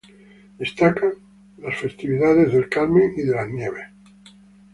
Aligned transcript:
Destacan 0.57 1.11
las 1.61 1.75
festividades 1.77 2.51
del 2.51 2.67
Carmen 2.69 3.13
y 3.17 3.21
de 3.21 3.35
Las 3.35 3.47
Nieves. 3.49 3.87